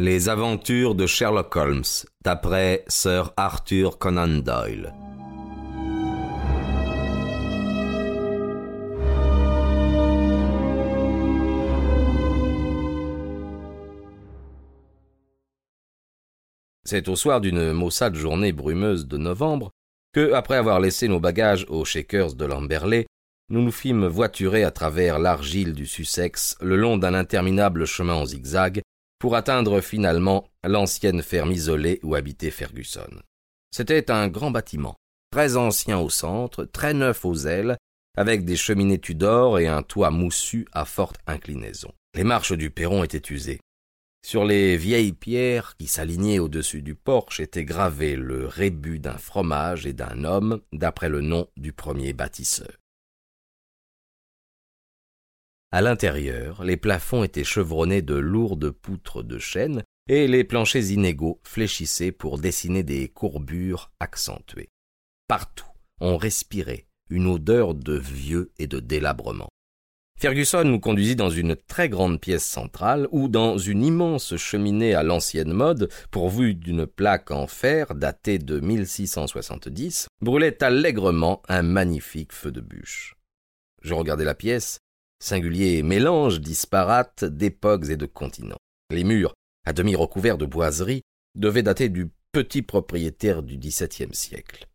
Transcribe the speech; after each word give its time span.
Les 0.00 0.28
aventures 0.28 0.96
de 0.96 1.06
Sherlock 1.06 1.54
Holmes, 1.54 1.84
d'après 2.24 2.84
Sir 2.88 3.32
Arthur 3.36 3.96
Conan 3.96 4.26
Doyle. 4.42 4.92
C'est 16.82 17.08
au 17.08 17.14
soir 17.14 17.40
d'une 17.40 17.70
maussade 17.70 18.16
journée 18.16 18.50
brumeuse 18.50 19.06
de 19.06 19.16
novembre 19.16 19.70
que, 20.12 20.32
après 20.32 20.56
avoir 20.56 20.80
laissé 20.80 21.06
nos 21.06 21.20
bagages 21.20 21.66
aux 21.68 21.84
Shakers 21.84 22.34
de 22.34 22.44
Lamberley, 22.44 23.06
nous 23.48 23.62
nous 23.62 23.70
fîmes 23.70 24.06
voiturer 24.06 24.64
à 24.64 24.72
travers 24.72 25.20
l'argile 25.20 25.72
du 25.72 25.86
Sussex 25.86 26.56
le 26.60 26.74
long 26.74 26.98
d'un 26.98 27.14
interminable 27.14 27.86
chemin 27.86 28.14
en 28.14 28.26
zigzag 28.26 28.82
pour 29.24 29.36
atteindre 29.36 29.80
finalement 29.80 30.50
l'ancienne 30.64 31.22
ferme 31.22 31.50
isolée 31.50 31.98
où 32.02 32.14
habitait 32.14 32.50
Fergusson. 32.50 33.08
C'était 33.74 34.10
un 34.10 34.28
grand 34.28 34.50
bâtiment, 34.50 34.96
très 35.30 35.56
ancien 35.56 35.98
au 35.98 36.10
centre, 36.10 36.64
très 36.66 36.92
neuf 36.92 37.24
aux 37.24 37.46
ailes, 37.46 37.78
avec 38.18 38.44
des 38.44 38.56
cheminées 38.56 38.98
Tudor 38.98 39.58
et 39.58 39.66
un 39.66 39.82
toit 39.82 40.10
moussu 40.10 40.66
à 40.72 40.84
forte 40.84 41.16
inclinaison. 41.26 41.90
Les 42.14 42.22
marches 42.22 42.52
du 42.52 42.68
perron 42.68 43.02
étaient 43.02 43.32
usées. 43.32 43.60
Sur 44.22 44.44
les 44.44 44.76
vieilles 44.76 45.14
pierres 45.14 45.74
qui 45.78 45.86
s'alignaient 45.86 46.38
au-dessus 46.38 46.82
du 46.82 46.94
porche 46.94 47.40
était 47.40 47.64
gravé 47.64 48.16
le 48.16 48.46
rébut 48.46 48.98
d'un 48.98 49.16
fromage 49.16 49.86
et 49.86 49.94
d'un 49.94 50.24
homme, 50.24 50.60
d'après 50.74 51.08
le 51.08 51.22
nom 51.22 51.46
du 51.56 51.72
premier 51.72 52.12
bâtisseur. 52.12 52.72
À 55.74 55.82
l'intérieur, 55.82 56.62
les 56.62 56.76
plafonds 56.76 57.24
étaient 57.24 57.42
chevronnés 57.42 58.00
de 58.00 58.14
lourdes 58.14 58.70
poutres 58.70 59.24
de 59.24 59.40
chêne 59.40 59.82
et 60.08 60.28
les 60.28 60.44
planchers 60.44 60.92
inégaux 60.92 61.40
fléchissaient 61.42 62.12
pour 62.12 62.38
dessiner 62.38 62.84
des 62.84 63.08
courbures 63.08 63.90
accentuées. 63.98 64.68
Partout, 65.26 65.66
on 66.00 66.16
respirait 66.16 66.86
une 67.10 67.26
odeur 67.26 67.74
de 67.74 67.98
vieux 67.98 68.52
et 68.60 68.68
de 68.68 68.78
délabrement. 68.78 69.48
Fergusson 70.16 70.62
nous 70.62 70.78
conduisit 70.78 71.16
dans 71.16 71.30
une 71.30 71.56
très 71.56 71.88
grande 71.88 72.20
pièce 72.20 72.46
centrale 72.46 73.08
où, 73.10 73.26
dans 73.26 73.58
une 73.58 73.82
immense 73.82 74.36
cheminée 74.36 74.94
à 74.94 75.02
l'ancienne 75.02 75.52
mode, 75.52 75.90
pourvue 76.12 76.54
d'une 76.54 76.86
plaque 76.86 77.32
en 77.32 77.48
fer 77.48 77.96
datée 77.96 78.38
de 78.38 78.60
1670, 78.60 80.06
brûlait 80.20 80.62
allègrement 80.62 81.42
un 81.48 81.62
magnifique 81.62 82.32
feu 82.32 82.52
de 82.52 82.60
bûche. 82.60 83.16
Je 83.82 83.92
regardais 83.92 84.24
la 84.24 84.36
pièce, 84.36 84.78
singulier 85.24 85.82
mélange 85.82 86.40
disparate 86.40 87.24
d'époques 87.24 87.88
et 87.88 87.96
de 87.96 88.04
continents. 88.04 88.58
Les 88.90 89.04
murs, 89.04 89.32
à 89.64 89.72
demi 89.72 89.96
recouverts 89.96 90.36
de 90.36 90.44
boiseries, 90.44 91.02
devaient 91.34 91.62
dater 91.62 91.88
du 91.88 92.10
petit 92.30 92.60
propriétaire 92.60 93.42
du 93.42 93.56
XVIIe 93.56 94.12
siècle. 94.14 94.66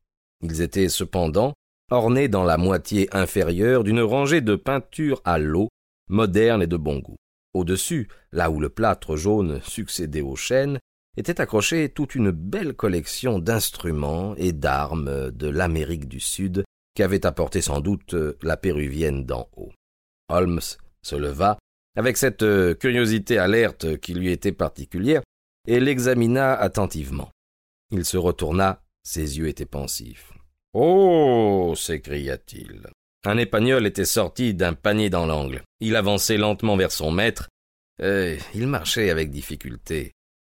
Ils 0.41 0.61
étaient 0.61 0.89
cependant 0.89 1.53
orné 1.91 2.27
dans 2.27 2.43
la 2.43 2.57
moitié 2.57 3.07
inférieure 3.15 3.83
d'une 3.83 4.01
rangée 4.01 4.41
de 4.41 4.55
peintures 4.55 5.21
à 5.23 5.37
l'eau, 5.37 5.69
modernes 6.07 6.63
et 6.63 6.67
de 6.67 6.77
bon 6.77 6.97
goût. 6.97 7.17
Au-dessus, 7.53 8.07
là 8.31 8.49
où 8.49 8.59
le 8.59 8.69
plâtre 8.69 9.15
jaune 9.15 9.61
succédait 9.61 10.21
au 10.21 10.35
chêne, 10.35 10.79
était 11.17 11.41
accrochée 11.41 11.89
toute 11.89 12.15
une 12.15 12.31
belle 12.31 12.73
collection 12.73 13.37
d'instruments 13.37 14.35
et 14.37 14.51
d'armes 14.51 15.31
de 15.31 15.47
l'Amérique 15.47 16.07
du 16.07 16.19
Sud 16.19 16.63
qu'avait 16.95 17.25
apporté 17.25 17.61
sans 17.61 17.81
doute 17.81 18.15
la 18.41 18.57
péruvienne 18.57 19.25
d'en 19.25 19.47
haut. 19.55 19.71
Holmes 20.29 20.61
se 21.01 21.15
leva, 21.15 21.57
avec 21.97 22.17
cette 22.17 22.45
curiosité 22.79 23.37
alerte 23.37 23.97
qui 23.97 24.13
lui 24.13 24.31
était 24.31 24.51
particulière, 24.51 25.21
et 25.67 25.79
l'examina 25.79 26.53
attentivement. 26.53 27.29
Il 27.91 28.05
se 28.05 28.17
retourna, 28.17 28.81
ses 29.03 29.37
yeux 29.37 29.47
étaient 29.47 29.65
pensifs. 29.65 30.31
Oh 30.73 31.73
s'écria-t-il. 31.75 32.87
Un 33.25 33.37
épagnol 33.37 33.85
était 33.85 34.05
sorti 34.05 34.53
d'un 34.53 34.73
panier 34.73 35.09
dans 35.09 35.25
l'angle. 35.25 35.63
Il 35.79 35.95
avançait 35.95 36.37
lentement 36.37 36.77
vers 36.77 36.91
son 36.91 37.11
maître. 37.11 37.49
et 38.01 38.37
il 38.53 38.67
marchait 38.67 39.09
avec 39.09 39.29
difficulté. 39.29 40.13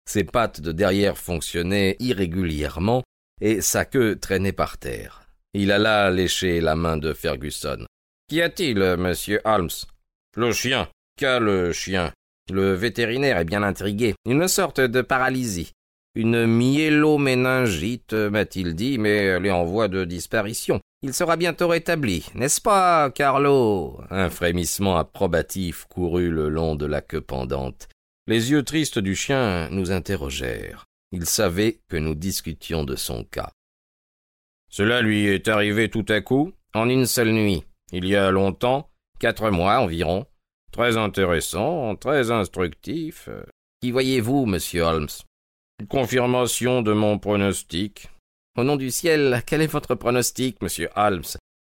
Ses 0.09 0.25
pattes 0.25 0.61
de 0.61 0.71
derrière 0.71 1.19
fonctionnaient 1.19 1.97
irrégulièrement 1.99 3.03
et 3.41 3.61
sa 3.61 3.85
queue 3.85 4.17
traînait 4.17 4.53
par 4.53 4.79
terre. 4.79 5.25
Il 5.55 5.73
alla 5.73 6.11
lécher 6.11 6.61
la 6.61 6.77
main 6.77 6.97
de 6.97 7.13
Fergusson. 7.13 7.87
Qu'y 8.33 8.41
a-t-il, 8.41 8.79
monsieur 8.97 9.43
Holmes? 9.45 9.69
Le 10.39 10.53
chien. 10.53 10.89
Qu'a 11.19 11.39
le 11.39 11.71
chien? 11.75 12.15
Le 12.51 12.73
vétérinaire 12.73 13.37
est 13.37 13.45
bien 13.45 13.63
intrigué. 13.63 14.15
Une 14.25 14.49
sorte 14.49 14.81
de 14.81 15.03
paralysie. 15.03 15.73
Une 16.15 16.47
myéloméningite, 16.47 18.15
m'a-t-il 18.15 18.75
dit, 18.75 18.97
mais 18.97 19.17
elle 19.17 19.45
est 19.45 19.51
en 19.51 19.67
voie 19.67 19.89
de 19.89 20.07
disparition. 20.07 20.81
Il 21.03 21.13
sera 21.13 21.37
bientôt 21.37 21.69
rétabli, 21.69 22.25
n'est-ce 22.35 22.63
pas, 22.63 23.11
Carlo? 23.11 24.01
Un 24.09 24.31
frémissement 24.31 24.97
approbatif 24.97 25.85
courut 25.85 26.31
le 26.31 26.49
long 26.49 26.75
de 26.75 26.87
la 26.87 27.03
queue 27.03 27.21
pendante. 27.21 27.91
Les 28.27 28.51
yeux 28.51 28.63
tristes 28.63 28.99
du 28.99 29.15
chien 29.15 29.69
nous 29.69 29.93
interrogèrent. 29.93 30.87
Il 31.11 31.27
savait 31.27 31.81
que 31.91 31.99
nous 31.99 32.15
discutions 32.15 32.85
de 32.85 32.97
son 32.97 33.25
cas. 33.25 33.51
Cela 34.71 35.03
lui 35.03 35.27
est 35.27 35.49
arrivé 35.49 35.91
tout 35.91 36.07
à 36.09 36.23
coup, 36.23 36.55
en 36.73 36.89
une 36.89 37.05
seule 37.05 37.33
nuit, 37.33 37.65
il 37.93 38.07
y 38.07 38.17
a 38.17 38.31
longtemps, 38.31 38.91
quatre 39.21 39.51
mois 39.51 39.79
environ. 39.81 40.27
Très 40.73 40.97
intéressant, 40.97 41.95
très 41.97 42.31
instructif. 42.31 43.29
Qui 43.81 43.91
voyez-vous, 43.91 44.47
monsieur 44.47 44.83
Holmes? 44.83 45.09
Confirmation 45.89 46.83
de 46.83 46.93
mon 46.93 47.19
pronostic. 47.19 48.09
Au 48.57 48.65
nom 48.65 48.77
du 48.77 48.91
ciel, 48.91 49.43
quel 49.47 49.63
est 49.63 49.67
votre 49.67 49.95
pronostic, 49.95 50.63
monsieur 50.63 50.89
Holmes? 50.97 51.25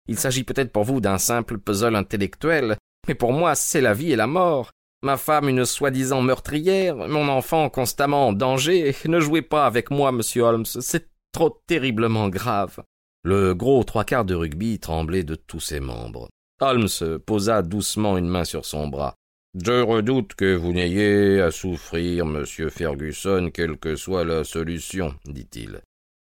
Il 0.08 0.18
s'agit 0.18 0.44
peut-être 0.44 0.72
pour 0.72 0.84
vous 0.84 1.00
d'un 1.00 1.18
simple 1.18 1.58
puzzle 1.58 1.96
intellectuel, 1.96 2.78
mais 3.08 3.16
pour 3.16 3.34
moi 3.34 3.56
c'est 3.56 3.82
la 3.82 3.94
vie 3.94 4.12
et 4.12 4.16
la 4.16 4.28
mort. 4.28 4.72
Ma 5.04 5.18
femme 5.18 5.50
une 5.50 5.66
soi-disant 5.66 6.22
meurtrière, 6.22 6.96
mon 6.96 7.28
enfant 7.28 7.70
constamment 7.70 8.28
en 8.28 8.34
danger. 8.34 8.96
Ne 9.06 9.20
jouez 9.20 9.42
pas 9.42 9.66
avec 9.66 9.90
moi, 9.90 10.12
monsieur 10.12 10.44
Holmes, 10.44 10.66
c'est 10.66 11.10
trop 11.32 11.62
terriblement 11.66 12.30
grave. 12.30 12.84
Le 13.24 13.54
gros 13.54 13.84
trois 13.84 14.04
quarts 14.04 14.26
de 14.26 14.34
rugby 14.34 14.80
tremblait 14.80 15.24
de 15.24 15.36
tous 15.36 15.60
ses 15.60 15.80
membres. 15.80 16.28
Holmes 16.60 17.20
posa 17.26 17.62
doucement 17.62 18.18
une 18.18 18.28
main 18.28 18.46
sur 18.46 18.66
son 18.66 18.88
bras. 18.88 19.16
Je 19.54 19.82
redoute 19.82 20.34
que 20.34 20.56
vous 20.56 20.74
n'ayez 20.74 21.42
à 21.42 21.52
souffrir, 21.52 22.26
monsieur 22.26 22.70
Fergusson, 22.70 23.52
quelle 23.54 23.78
que 23.78 23.96
soit 23.96 24.24
la 24.24 24.44
solution, 24.44 25.14
dit-il. 25.26 25.82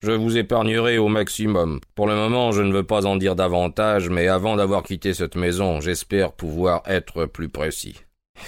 Je 0.01 0.13
vous 0.13 0.37
épargnerai 0.37 0.97
au 0.97 1.09
maximum. 1.09 1.79
Pour 1.93 2.07
le 2.07 2.15
moment, 2.15 2.53
je 2.53 2.61
ne 2.61 2.71
veux 2.71 2.85
pas 2.85 3.05
en 3.05 3.17
dire 3.17 3.35
davantage, 3.35 4.09
mais 4.09 4.27
avant 4.27 4.55
d'avoir 4.55 4.83
quitté 4.83 5.13
cette 5.13 5.35
maison, 5.35 5.81
j'espère 5.81 6.31
pouvoir 6.31 6.81
être 6.85 7.25
plus 7.25 7.49
précis. 7.49 7.99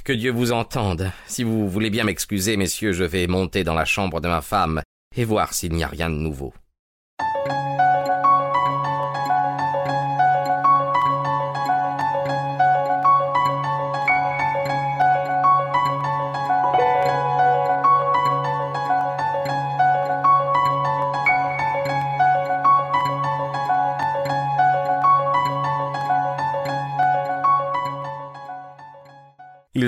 Que 0.05 0.13
Dieu 0.13 0.31
vous 0.31 0.53
entende. 0.53 1.11
Si 1.27 1.43
vous 1.43 1.67
voulez 1.67 1.89
bien 1.89 2.05
m'excuser, 2.05 2.55
messieurs, 2.55 2.93
je 2.93 3.03
vais 3.03 3.27
monter 3.27 3.63
dans 3.63 3.75
la 3.75 3.85
chambre 3.85 4.21
de 4.21 4.29
ma 4.29 4.41
femme 4.41 4.81
et 5.15 5.25
voir 5.25 5.53
s'il 5.53 5.73
n'y 5.73 5.83
a 5.83 5.87
rien 5.87 6.09
de 6.09 6.15
nouveau. 6.15 6.53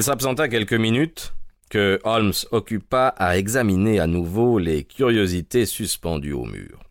Il 0.04 0.08
s'absenta 0.08 0.50
quelques 0.50 0.74
minutes, 0.74 1.34
que 1.70 1.98
Holmes 2.04 2.34
occupa 2.52 3.08
à 3.18 3.38
examiner 3.38 4.02
à 4.02 4.06
nouveau 4.06 4.60
les 4.60 4.84
curiosités 4.84 5.66
suspendues 5.66 6.34
au 6.34 6.44
mur. 6.44 6.84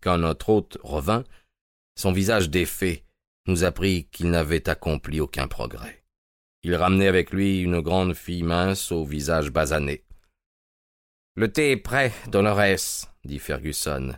Quand 0.00 0.16
notre 0.16 0.48
hôte 0.48 0.78
revint, 0.82 1.24
son 1.94 2.10
visage 2.10 2.48
défait 2.48 3.04
nous 3.46 3.64
apprit 3.64 4.08
qu'il 4.10 4.30
n'avait 4.30 4.66
accompli 4.70 5.20
aucun 5.20 5.46
progrès. 5.46 6.04
Il 6.62 6.74
ramenait 6.74 7.06
avec 7.06 7.32
lui 7.32 7.60
une 7.60 7.82
grande 7.82 8.14
fille 8.14 8.44
mince 8.44 8.92
au 8.92 9.04
visage 9.04 9.50
basané. 9.50 10.02
Le 11.36 11.52
thé 11.52 11.72
est 11.72 11.76
prêt, 11.76 12.12
Dolores, 12.28 13.10
dit 13.26 13.40
Fergusson. 13.40 14.14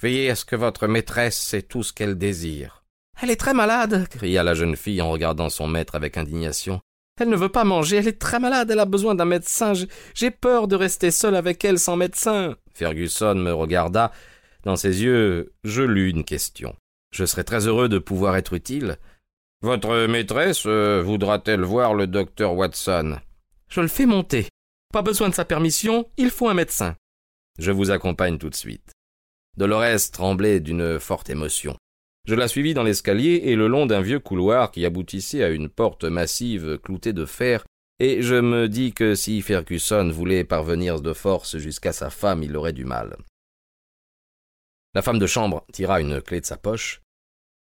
Veillez 0.00 0.30
à 0.30 0.34
ce 0.34 0.46
que 0.46 0.56
votre 0.56 0.86
maîtresse 0.86 1.52
ait 1.52 1.60
tout 1.60 1.82
ce 1.82 1.92
qu'elle 1.92 2.16
désire. 2.16 2.84
Elle 3.20 3.30
est 3.30 3.36
très 3.36 3.52
malade, 3.52 4.08
cria 4.08 4.42
la 4.42 4.54
jeune 4.54 4.76
fille 4.76 5.02
en 5.02 5.10
regardant 5.10 5.50
son 5.50 5.68
maître 5.68 5.94
avec 5.94 6.16
indignation. 6.16 6.80
Elle 7.18 7.30
ne 7.30 7.36
veut 7.36 7.48
pas 7.48 7.64
manger, 7.64 7.96
elle 7.96 8.08
est 8.08 8.18
très 8.18 8.38
malade, 8.38 8.70
elle 8.70 8.78
a 8.78 8.84
besoin 8.84 9.14
d'un 9.14 9.24
médecin. 9.24 9.72
J'ai 10.14 10.30
peur 10.30 10.68
de 10.68 10.76
rester 10.76 11.10
seul 11.10 11.34
avec 11.34 11.64
elle 11.64 11.78
sans 11.78 11.96
médecin. 11.96 12.56
Fergusson 12.74 13.36
me 13.36 13.52
regarda. 13.52 14.12
Dans 14.64 14.76
ses 14.76 15.02
yeux, 15.02 15.54
je 15.64 15.82
lus 15.82 16.10
une 16.10 16.24
question. 16.24 16.76
Je 17.12 17.24
serais 17.24 17.44
très 17.44 17.66
heureux 17.66 17.88
de 17.88 17.98
pouvoir 17.98 18.36
être 18.36 18.52
utile. 18.52 18.98
Votre 19.62 20.06
maîtresse 20.06 20.64
euh, 20.66 21.02
voudra-t-elle 21.02 21.62
voir 21.62 21.94
le 21.94 22.06
docteur 22.06 22.54
Watson? 22.54 23.18
Je 23.68 23.80
le 23.80 23.88
fais 23.88 24.04
monter. 24.04 24.48
Pas 24.92 25.00
besoin 25.00 25.30
de 25.30 25.34
sa 25.34 25.46
permission, 25.46 26.06
il 26.18 26.30
faut 26.30 26.48
un 26.48 26.54
médecin. 26.54 26.96
Je 27.58 27.70
vous 27.70 27.90
accompagne 27.90 28.36
tout 28.36 28.50
de 28.50 28.54
suite. 28.54 28.92
Dolores 29.56 30.10
tremblait 30.12 30.60
d'une 30.60 31.00
forte 31.00 31.30
émotion. 31.30 31.76
Je 32.26 32.34
la 32.34 32.48
suivis 32.48 32.74
dans 32.74 32.82
l'escalier 32.82 33.40
et 33.44 33.54
le 33.54 33.68
long 33.68 33.86
d'un 33.86 34.00
vieux 34.00 34.18
couloir 34.18 34.72
qui 34.72 34.84
aboutissait 34.84 35.44
à 35.44 35.50
une 35.50 35.68
porte 35.68 36.02
massive 36.02 36.78
cloutée 36.78 37.12
de 37.12 37.24
fer, 37.24 37.64
et 38.00 38.20
je 38.20 38.34
me 38.34 38.68
dis 38.68 38.92
que 38.92 39.14
si 39.14 39.40
Ferguson 39.42 40.10
voulait 40.10 40.42
parvenir 40.42 41.00
de 41.00 41.12
force 41.12 41.56
jusqu'à 41.58 41.92
sa 41.92 42.10
femme, 42.10 42.42
il 42.42 42.56
aurait 42.56 42.72
du 42.72 42.84
mal. 42.84 43.16
La 44.92 45.02
femme 45.02 45.20
de 45.20 45.26
chambre 45.26 45.64
tira 45.72 46.00
une 46.00 46.20
clé 46.20 46.40
de 46.40 46.46
sa 46.46 46.56
poche, 46.56 47.00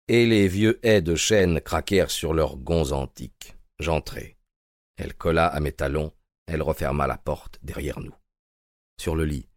et 0.07 0.27
les 0.27 0.47
vieux 0.47 0.79
haies 0.83 1.01
de 1.01 1.15
chêne 1.15 1.59
craquèrent 1.59 2.11
sur 2.11 2.33
leurs 2.33 2.57
gonds 2.57 2.91
antiques. 2.91 3.55
J'entrai. 3.79 4.37
Elle 4.95 5.15
colla 5.15 5.47
à 5.47 5.59
mes 5.59 5.71
talons, 5.71 6.13
elle 6.45 6.61
referma 6.61 7.07
la 7.07 7.17
porte 7.17 7.57
derrière 7.63 7.99
nous. 7.99 8.15
Sur 8.99 9.15
le 9.15 9.25
lit 9.25 9.47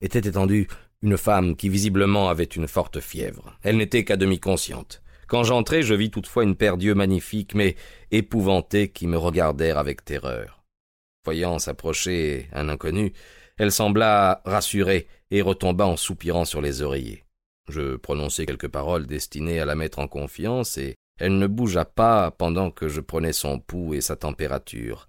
était 0.00 0.26
étendue 0.26 0.66
une 1.02 1.16
femme 1.16 1.56
qui 1.56 1.68
visiblement 1.68 2.28
avait 2.28 2.44
une 2.44 2.68
forte 2.68 3.00
fièvre. 3.00 3.56
Elle 3.62 3.78
n'était 3.78 4.04
qu'à 4.04 4.16
demi 4.16 4.38
consciente. 4.38 5.02
Quand 5.26 5.44
j'entrai, 5.44 5.82
je 5.82 5.94
vis 5.94 6.10
toutefois 6.10 6.44
une 6.44 6.56
paire 6.56 6.76
d'yeux 6.76 6.94
magnifiques, 6.94 7.54
mais 7.54 7.76
épouvantés, 8.10 8.88
qui 8.88 9.06
me 9.06 9.16
regardèrent 9.16 9.78
avec 9.78 10.04
terreur. 10.04 10.64
Voyant 11.24 11.58
s'approcher 11.58 12.48
un 12.52 12.68
inconnu, 12.68 13.12
elle 13.56 13.72
sembla 13.72 14.42
rassurée 14.44 15.06
et 15.30 15.42
retomba 15.42 15.86
en 15.86 15.96
soupirant 15.96 16.44
sur 16.44 16.60
les 16.60 16.82
oreillers. 16.82 17.24
Je 17.68 17.96
prononçai 17.96 18.46
quelques 18.46 18.68
paroles 18.68 19.06
destinées 19.06 19.60
à 19.60 19.64
la 19.64 19.76
mettre 19.76 20.00
en 20.00 20.08
confiance, 20.08 20.76
et 20.78 20.96
elle 21.18 21.38
ne 21.38 21.46
bougea 21.46 21.84
pas 21.84 22.30
pendant 22.32 22.70
que 22.70 22.88
je 22.88 23.00
prenais 23.00 23.32
son 23.32 23.60
pouls 23.60 23.94
et 23.94 24.00
sa 24.00 24.16
température. 24.16 25.08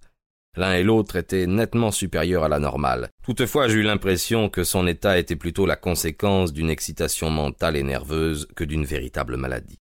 L'un 0.57 0.74
et 0.74 0.83
l'autre 0.83 1.15
étaient 1.15 1.48
nettement 1.48 1.92
supérieurs 1.92 2.44
à 2.44 2.50
la 2.50 2.59
normale. 2.59 3.09
Toutefois, 3.24 3.69
j'eus 3.69 3.83
l'impression 3.83 4.50
que 4.50 4.63
son 4.63 4.86
état 4.86 5.18
était 5.18 5.38
plutôt 5.38 5.65
la 5.65 5.77
conséquence 5.77 6.51
d'une 6.51 6.69
excitation 6.69 7.30
mentale 7.30 7.77
et 7.77 7.83
nerveuse 7.83 8.48
que 8.56 8.65
d'une 8.65 8.83
véritable 8.83 9.38
maladie. 9.38 9.77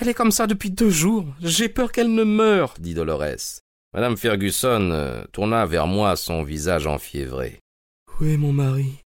Elle 0.00 0.08
est 0.08 0.14
comme 0.14 0.30
ça 0.30 0.46
depuis 0.46 0.70
deux 0.70 0.90
jours. 0.90 1.26
J'ai 1.40 1.68
peur 1.68 1.90
qu'elle 1.90 2.14
ne 2.14 2.24
meure, 2.24 2.74
dit 2.78 2.94
Dolores. 2.94 3.60
Madame 3.94 4.16
Fergusson 4.16 4.90
euh, 4.92 5.24
tourna 5.32 5.66
vers 5.66 5.86
moi 5.86 6.16
son 6.16 6.44
visage 6.44 6.86
enfiévré. 6.86 7.60
Où 8.18 8.24
est 8.24 8.38
mon 8.38 8.52
mari? 8.52 9.00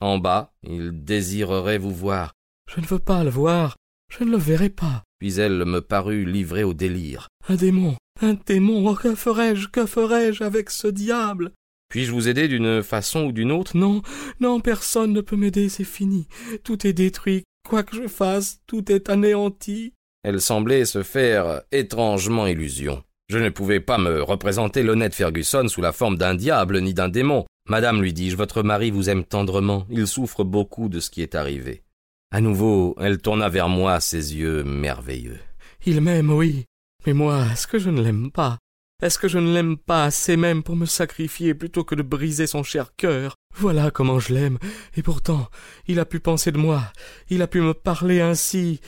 En 0.00 0.18
bas, 0.18 0.52
il 0.62 1.04
désirerait 1.04 1.78
vous 1.78 1.94
voir. 1.94 2.32
Je 2.68 2.80
ne 2.80 2.86
veux 2.86 2.98
pas 2.98 3.24
le 3.24 3.30
voir. 3.30 3.76
Je 4.10 4.24
ne 4.24 4.30
le 4.30 4.36
verrai 4.36 4.68
pas. 4.68 5.04
Puis 5.18 5.38
elle 5.38 5.64
me 5.64 5.80
parut 5.80 6.24
livrée 6.24 6.64
au 6.64 6.74
délire. 6.74 7.28
Un 7.48 7.56
démon. 7.56 7.96
Un 8.20 8.34
démon, 8.46 8.88
oh, 8.88 8.94
que 8.94 9.14
ferais-je, 9.14 9.68
que 9.68 9.86
ferais-je 9.86 10.42
avec 10.42 10.70
ce 10.70 10.88
diable? 10.88 11.52
Puis-je 11.88 12.12
vous 12.12 12.28
aider 12.28 12.48
d'une 12.48 12.82
façon 12.82 13.26
ou 13.26 13.32
d'une 13.32 13.52
autre? 13.52 13.76
Non, 13.76 14.02
non, 14.40 14.60
personne 14.60 15.12
ne 15.12 15.20
peut 15.20 15.36
m'aider, 15.36 15.68
c'est 15.68 15.84
fini. 15.84 16.26
Tout 16.64 16.86
est 16.86 16.92
détruit, 16.92 17.44
quoi 17.68 17.82
que 17.82 17.96
je 17.96 18.08
fasse, 18.08 18.60
tout 18.66 18.90
est 18.90 19.08
anéanti. 19.08 19.92
Elle 20.24 20.40
semblait 20.40 20.84
se 20.84 21.02
faire 21.02 21.62
étrangement 21.70 22.46
illusion. 22.46 23.02
Je 23.28 23.38
ne 23.38 23.48
pouvais 23.48 23.80
pas 23.80 23.98
me 23.98 24.22
représenter 24.22 24.82
l'honnête 24.82 25.14
Fergusson 25.14 25.68
sous 25.68 25.80
la 25.80 25.92
forme 25.92 26.16
d'un 26.16 26.34
diable 26.34 26.80
ni 26.80 26.94
d'un 26.94 27.08
démon. 27.08 27.44
Madame, 27.68 28.00
lui 28.00 28.12
dis-je, 28.12 28.36
votre 28.36 28.62
mari 28.62 28.90
vous 28.90 29.10
aime 29.10 29.24
tendrement, 29.24 29.86
il 29.90 30.06
souffre 30.06 30.44
beaucoup 30.44 30.88
de 30.88 31.00
ce 31.00 31.10
qui 31.10 31.22
est 31.22 31.34
arrivé. 31.34 31.82
À 32.32 32.40
nouveau, 32.40 32.96
elle 32.98 33.18
tourna 33.18 33.48
vers 33.48 33.68
moi 33.68 34.00
ses 34.00 34.34
yeux 34.34 34.64
merveilleux. 34.64 35.38
Il 35.84 36.00
m'aime, 36.00 36.30
oui, 36.30 36.64
mais 37.06 37.12
moi, 37.12 37.44
est-ce 37.52 37.68
que 37.68 37.78
je 37.78 37.88
ne 37.88 38.02
l'aime 38.02 38.32
pas? 38.32 38.58
Est-ce 39.00 39.18
que 39.18 39.28
je 39.28 39.38
ne 39.38 39.52
l'aime 39.52 39.76
pas 39.76 40.04
assez 40.04 40.36
même 40.36 40.62
pour 40.62 40.74
me 40.74 40.86
sacrifier 40.86 41.54
plutôt 41.54 41.84
que 41.84 41.94
de 41.94 42.02
briser 42.02 42.46
son 42.46 42.62
cher 42.62 42.96
cœur? 42.96 43.36
Voilà 43.54 43.90
comment 43.90 44.18
je 44.18 44.34
l'aime, 44.34 44.58
et 44.96 45.02
pourtant, 45.02 45.48
il 45.86 46.00
a 46.00 46.04
pu 46.04 46.18
penser 46.18 46.50
de 46.50 46.58
moi, 46.58 46.82
il 47.28 47.42
a 47.42 47.46
pu 47.46 47.60
me 47.60 47.74
parler 47.74 48.20
ainsi. 48.20 48.80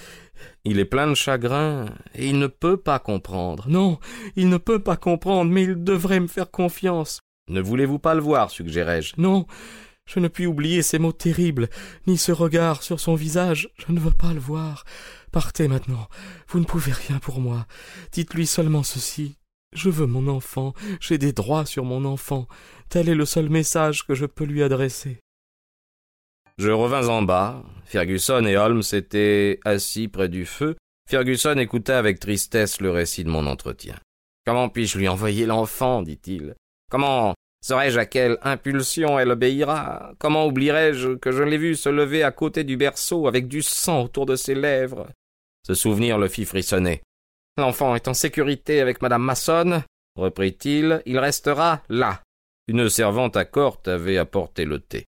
Il 0.65 0.79
est 0.79 0.85
plein 0.85 1.07
de 1.07 1.15
chagrin, 1.15 1.87
et 2.15 2.29
il 2.29 2.39
ne 2.39 2.49
peut 2.49 2.77
pas 2.77 2.99
comprendre. 2.99 3.67
Non, 3.69 3.99
il 4.35 4.49
ne 4.49 4.57
peut 4.57 4.81
pas 4.81 4.97
comprendre, 4.97 5.53
mais 5.53 5.63
il 5.63 5.85
devrait 5.85 6.21
me 6.21 6.27
faire 6.27 6.51
confiance. 6.51 7.21
Ne 7.49 7.61
voulez-vous 7.61 7.99
pas 7.99 8.15
le 8.15 8.21
voir, 8.21 8.51
suggérai-je. 8.51 9.15
Non, 9.17 9.47
je 10.09 10.21
ne 10.21 10.29
puis 10.29 10.47
oublier 10.47 10.83
ces 10.83 10.99
mots 10.99 11.13
terribles, 11.13 11.69
ni 12.07 12.17
ce 12.17 12.33
regard 12.33 12.83
sur 12.83 12.99
son 12.99 13.15
visage. 13.15 13.69
Je 13.77 13.93
ne 13.93 14.01
veux 14.01 14.11
pas 14.11 14.33
le 14.33 14.41
voir. 14.41 14.85
Partez 15.33 15.69
maintenant. 15.69 16.09
Vous 16.49 16.61
ne 16.61 16.65
pouvez 16.65 16.93
rien 16.93 17.19
pour 17.19 17.41
moi. 17.41 17.67
Dites-lui 18.13 18.47
seulement 18.47 18.83
ceci. 18.83 19.37
Je 19.77 19.91
veux 19.91 20.07
mon 20.07 20.27
enfant. 20.27 20.73
J'ai 20.99 21.19
des 21.19 21.35
droits 21.35 21.67
sur 21.67 21.85
mon 21.85 22.07
enfant. 22.07 22.49
Tel 22.89 23.11
est 23.11 23.15
le 23.15 23.27
seul 23.27 23.51
message 23.51 24.07
que 24.07 24.15
je 24.15 24.25
peux 24.25 24.45
lui 24.45 24.63
adresser. 24.63 25.21
Je 26.57 26.71
revins 26.71 27.09
en 27.09 27.21
bas. 27.21 27.63
Fergusson 27.85 28.47
et 28.47 28.57
Holmes 28.57 28.83
étaient 28.93 29.61
assis 29.67 30.09
près 30.09 30.31
du 30.31 30.47
feu. 30.47 30.77
Fergusson 31.07 31.59
écoutait 31.59 31.93
avec 31.93 32.19
tristesse 32.19 32.81
le 32.81 32.91
récit 32.91 33.25
de 33.25 33.31
mon 33.31 33.47
entretien. 33.47 33.97
Comment 34.47 34.71
puis-je 34.71 34.97
lui 34.97 35.09
envoyer 35.09 35.45
l'enfant 35.45 36.01
dit-il. 36.01 36.55
Comment 36.91 37.35
Saurais-je 37.61 37.99
à 37.99 38.07
quelle 38.07 38.39
impulsion 38.43 39.19
elle 39.19 39.31
obéira? 39.31 40.13
Comment 40.19 40.47
oublierais-je 40.47 41.17
que 41.17 41.33
je 41.33 41.43
l'ai 41.43 41.59
vu 41.59 41.75
se 41.75 41.89
lever 41.89 42.23
à 42.23 42.31
côté 42.31 42.65
du 42.65 42.77
berceau 42.77 43.27
avec 43.27 43.49
du 43.49 43.63
sang 43.63 44.05
autour 44.05 44.27
de 44.27 44.37
ses 44.37 44.55
lèvres? 44.55 45.09
Ce 45.67 45.75
souvenir 45.75 46.19
le 46.19 46.29
fit 46.29 46.45
frissonner. 46.45 47.03
L'enfant 47.57 47.97
est 47.97 48.09
en 48.09 48.15
sécurité 48.15 48.81
avec 48.81 49.03
madame 49.03 49.23
Masson, 49.23 49.83
reprit-il, 50.17 51.03
il 51.07 51.19
restera 51.19 51.83
là. 51.89 52.23
Une 52.69 52.89
servante 52.89 53.37
à 53.37 53.45
corte 53.45 53.89
avait 53.89 54.19
apporté 54.19 54.65
le 54.65 54.79
thé. 54.79 55.07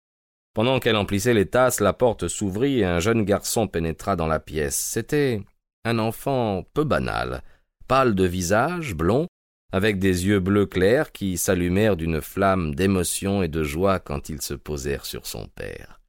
Pendant 0.55 0.79
qu'elle 0.79 0.95
emplissait 0.95 1.33
les 1.33 1.45
tasses, 1.45 1.79
la 1.79 1.93
porte 1.93 2.27
s'ouvrit 2.27 2.79
et 2.79 2.85
un 2.85 2.99
jeune 2.99 3.23
garçon 3.23 3.67
pénétra 3.67 4.15
dans 4.15 4.27
la 4.27 4.39
pièce. 4.39 4.77
C'était 4.77 5.41
un 5.85 5.99
enfant 5.99 6.65
peu 6.73 6.83
banal, 6.83 7.43
pâle 7.87 8.15
de 8.15 8.25
visage, 8.25 8.95
blond, 8.95 9.27
avec 9.71 9.99
des 9.99 10.25
yeux 10.27 10.39
bleus 10.39 10.65
clairs 10.65 11.11
qui 11.11 11.37
s'allumèrent 11.37 11.95
d'une 11.95 12.21
flamme 12.21 12.73
d'émotion 12.73 13.43
et 13.43 13.47
de 13.47 13.63
joie 13.63 13.99
quand 13.99 14.29
ils 14.29 14.41
se 14.41 14.53
posèrent 14.53 15.05
sur 15.05 15.25
son 15.25 15.47
père. 15.47 16.01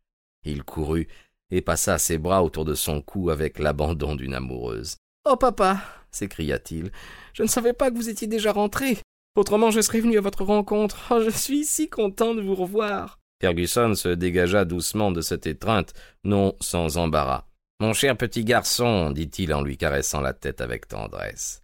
Il 0.44 0.64
courut 0.64 1.08
et 1.50 1.60
passa 1.60 1.98
ses 1.98 2.18
bras 2.18 2.42
autour 2.42 2.64
de 2.64 2.74
son 2.74 3.02
cou 3.02 3.30
avec 3.30 3.58
l'abandon 3.58 4.14
d'une 4.16 4.34
amoureuse. 4.34 4.96
Oh 5.28 5.36
papa 5.36 5.82
s'écria-t-il, 6.12 6.90
je 7.34 7.42
ne 7.42 7.48
savais 7.48 7.72
pas 7.72 7.90
que 7.90 7.96
vous 7.96 8.08
étiez 8.08 8.26
déjà 8.26 8.52
rentré. 8.52 8.98
Autrement 9.36 9.70
je 9.70 9.80
serais 9.80 10.00
venu 10.00 10.18
à 10.18 10.22
votre 10.22 10.42
rencontre. 10.42 10.98
Oh, 11.10 11.20
je 11.24 11.30
suis 11.30 11.64
si 11.64 11.88
content 11.88 12.34
de 12.34 12.42
vous 12.42 12.54
revoir. 12.56 13.18
Fergusson 13.40 13.94
se 13.94 14.08
dégagea 14.08 14.64
doucement 14.64 15.12
de 15.12 15.20
cette 15.20 15.46
étreinte, 15.46 15.94
non 16.24 16.56
sans 16.60 16.98
embarras. 16.98 17.46
Mon 17.80 17.94
cher 17.94 18.16
petit 18.16 18.44
garçon, 18.44 19.10
dit-il 19.10 19.54
en 19.54 19.62
lui 19.62 19.78
caressant 19.78 20.20
la 20.20 20.34
tête 20.34 20.60
avec 20.60 20.86
tendresse. 20.86 21.59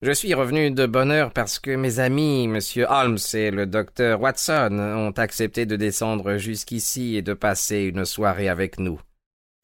Je 0.00 0.12
suis 0.12 0.32
revenu 0.32 0.70
de 0.70 0.86
bonne 0.86 1.10
heure 1.10 1.32
parce 1.32 1.58
que 1.58 1.74
mes 1.74 1.98
amis, 1.98 2.44
M. 2.44 2.60
Holmes 2.88 3.18
et 3.34 3.50
le 3.50 3.66
docteur 3.66 4.20
Watson, 4.20 4.78
ont 4.78 5.10
accepté 5.10 5.66
de 5.66 5.74
descendre 5.74 6.36
jusqu'ici 6.36 7.16
et 7.16 7.22
de 7.22 7.34
passer 7.34 7.82
une 7.82 8.04
soirée 8.04 8.48
avec 8.48 8.78
nous. 8.78 9.00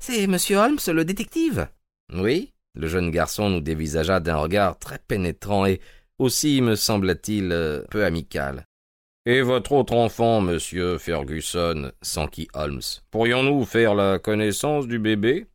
C'est 0.03 0.25
M. 0.25 0.37
Holmes, 0.51 0.79
le 0.89 1.05
détective? 1.05 1.69
Oui. 2.13 2.51
Le 2.75 2.89
jeune 2.89 3.13
garçon 3.13 3.49
nous 3.49 3.61
dévisagea 3.61 4.19
d'un 4.19 4.35
regard 4.35 4.77
très 4.77 4.99
pénétrant 4.99 5.67
et 5.67 5.81
aussi, 6.19 6.61
me 6.61 6.75
sembla-t-il, 6.75 7.53
euh, 7.53 7.83
peu 7.89 8.05
amical. 8.05 8.67
Et 9.27 9.41
votre 9.41 9.71
autre 9.71 9.95
enfant, 9.95 10.41
monsieur 10.41 10.99
Ferguson, 10.99 11.93
s'enquit 12.03 12.49
Holmes. 12.55 12.83
Pourrions-nous 13.13 13.65
faire 13.65 13.95
la 13.95 14.19
connaissance 14.19 14.89
du 14.89 14.99
bébé? 14.99 15.47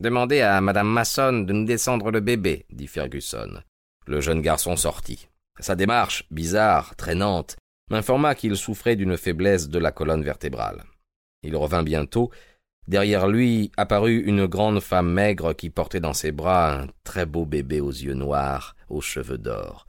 Demandez 0.00 0.40
à 0.40 0.60
madame 0.60 0.88
Masson 0.88 1.42
de 1.42 1.52
nous 1.52 1.64
descendre 1.64 2.12
le 2.12 2.20
bébé, 2.20 2.64
dit 2.70 2.86
Ferguson. 2.86 3.60
Le 4.08 4.22
jeune 4.22 4.40
garçon 4.40 4.74
sortit. 4.74 5.28
Sa 5.60 5.76
démarche, 5.76 6.24
bizarre, 6.30 6.96
traînante, 6.96 7.56
m'informa 7.90 8.34
qu'il 8.34 8.56
souffrait 8.56 8.96
d'une 8.96 9.18
faiblesse 9.18 9.68
de 9.68 9.78
la 9.78 9.92
colonne 9.92 10.24
vertébrale. 10.24 10.84
Il 11.42 11.54
revint 11.54 11.82
bientôt. 11.82 12.30
Derrière 12.86 13.28
lui 13.28 13.70
apparut 13.76 14.20
une 14.20 14.46
grande 14.46 14.80
femme 14.80 15.12
maigre 15.12 15.52
qui 15.52 15.68
portait 15.68 16.00
dans 16.00 16.14
ses 16.14 16.32
bras 16.32 16.80
un 16.80 16.86
très 17.04 17.26
beau 17.26 17.44
bébé 17.44 17.82
aux 17.82 17.90
yeux 17.90 18.14
noirs, 18.14 18.76
aux 18.88 19.02
cheveux 19.02 19.36
d'or. 19.36 19.86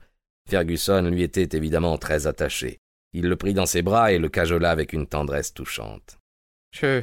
Fergusson 0.50 1.08
lui 1.10 1.22
était 1.22 1.56
évidemment 1.56 1.96
très 1.96 2.26
attaché. 2.26 2.78
Il 3.14 3.26
le 3.26 3.36
prit 3.36 3.54
dans 3.54 3.64
ses 3.64 3.80
bras 3.80 4.12
et 4.12 4.18
le 4.18 4.28
cajola 4.28 4.70
avec 4.70 4.92
une 4.92 5.06
tendresse 5.06 5.54
touchante. 5.54 6.18
Je. 6.72 7.00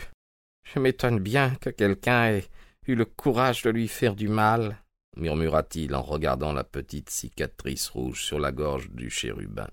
je 0.63 0.79
m'étonne 0.79 1.17
bien 1.17 1.55
que 1.61 1.71
quelqu'un 1.71 2.27
ait 2.27 2.45
eu 2.85 2.93
le 2.93 3.05
courage 3.05 3.63
de 3.63 3.71
lui 3.71 3.87
faire 3.87 4.15
du 4.15 4.27
mal, 4.27 4.77
murmura-t-il 5.17 5.93
en 5.95 6.01
regardant 6.01 6.53
la 6.53 6.63
petite 6.63 7.09
cicatrice 7.09 7.89
rouge 7.89 8.23
sur 8.23 8.39
la 8.39 8.51
gorge 8.51 8.89
du 8.91 9.09
chérubin. 9.09 9.67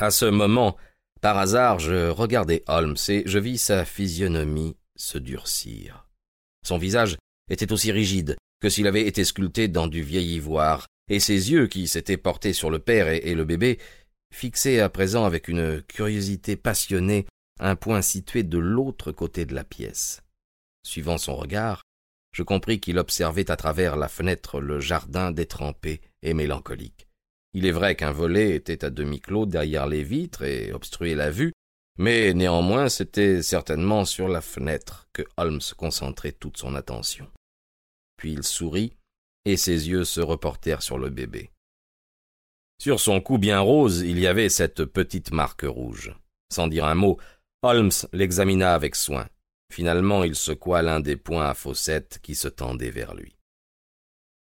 À 0.00 0.10
ce 0.10 0.26
moment, 0.26 0.76
par 1.20 1.38
hasard, 1.38 1.78
je 1.78 2.08
regardai 2.10 2.62
Holmes 2.68 2.96
et 3.08 3.22
je 3.26 3.38
vis 3.38 3.58
sa 3.58 3.84
physionomie 3.84 4.76
se 4.96 5.18
durcir. 5.18 6.06
Son 6.66 6.78
visage 6.78 7.16
était 7.50 7.72
aussi 7.72 7.92
rigide 7.92 8.36
que 8.60 8.68
s'il 8.68 8.86
avait 8.86 9.06
été 9.06 9.24
sculpté 9.24 9.68
dans 9.68 9.86
du 9.86 10.02
vieil 10.02 10.34
ivoire, 10.34 10.86
et 11.08 11.20
ses 11.20 11.52
yeux, 11.52 11.68
qui 11.68 11.86
s'étaient 11.86 12.16
portés 12.16 12.52
sur 12.52 12.70
le 12.70 12.78
père 12.78 13.08
et, 13.08 13.34
le 13.34 13.44
bébé, 13.44 13.78
fixait 14.34 14.80
à 14.80 14.88
présent 14.88 15.24
avec 15.24 15.48
une 15.48 15.82
curiosité 15.82 16.56
passionnée 16.56 17.26
un 17.60 17.76
point 17.76 18.02
situé 18.02 18.42
de 18.42 18.58
l'autre 18.58 19.12
côté 19.12 19.46
de 19.46 19.54
la 19.54 19.64
pièce. 19.64 20.22
Suivant 20.84 21.18
son 21.18 21.36
regard, 21.36 21.82
je 22.36 22.42
compris 22.42 22.80
qu'il 22.80 22.98
observait 22.98 23.50
à 23.50 23.56
travers 23.56 23.96
la 23.96 24.08
fenêtre 24.08 24.60
le 24.60 24.78
jardin 24.78 25.30
détrempé 25.30 26.02
et 26.20 26.34
mélancolique. 26.34 27.08
Il 27.54 27.64
est 27.64 27.70
vrai 27.70 27.96
qu'un 27.96 28.12
volet 28.12 28.54
était 28.54 28.84
à 28.84 28.90
demi 28.90 29.22
clos 29.22 29.46
derrière 29.46 29.86
les 29.86 30.02
vitres 30.02 30.42
et 30.42 30.70
obstruait 30.70 31.14
la 31.14 31.30
vue, 31.30 31.54
mais 31.96 32.34
néanmoins 32.34 32.90
c'était 32.90 33.40
certainement 33.40 34.04
sur 34.04 34.28
la 34.28 34.42
fenêtre 34.42 35.08
que 35.14 35.22
Holmes 35.38 35.62
concentrait 35.78 36.32
toute 36.32 36.58
son 36.58 36.74
attention. 36.74 37.26
Puis 38.18 38.34
il 38.34 38.42
sourit, 38.42 38.92
et 39.46 39.56
ses 39.56 39.88
yeux 39.88 40.04
se 40.04 40.20
reportèrent 40.20 40.82
sur 40.82 40.98
le 40.98 41.08
bébé. 41.08 41.50
Sur 42.78 43.00
son 43.00 43.22
cou 43.22 43.38
bien 43.38 43.60
rose, 43.60 44.02
il 44.02 44.18
y 44.18 44.26
avait 44.26 44.50
cette 44.50 44.84
petite 44.84 45.32
marque 45.32 45.64
rouge. 45.66 46.14
Sans 46.52 46.68
dire 46.68 46.84
un 46.84 46.96
mot, 46.96 47.16
Holmes 47.62 47.92
l'examina 48.12 48.74
avec 48.74 48.94
soin. 48.94 49.26
Finalement, 49.72 50.24
il 50.24 50.34
secoua 50.34 50.82
l'un 50.82 51.00
des 51.00 51.16
poings 51.16 51.48
à 51.48 51.54
fossettes 51.54 52.18
qui 52.22 52.34
se 52.34 52.48
tendaient 52.48 52.90
vers 52.90 53.14
lui. 53.14 53.36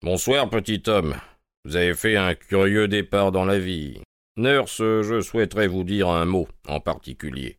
Bonsoir, 0.02 0.50
petit 0.50 0.82
homme. 0.86 1.16
Vous 1.64 1.76
avez 1.76 1.94
fait 1.94 2.16
un 2.16 2.34
curieux 2.34 2.88
départ 2.88 3.32
dans 3.32 3.44
la 3.44 3.58
vie. 3.58 4.00
Nurse, 4.36 4.78
je 4.78 5.20
souhaiterais 5.20 5.66
vous 5.66 5.84
dire 5.84 6.08
un 6.08 6.26
mot 6.26 6.46
en 6.68 6.80
particulier. 6.80 7.58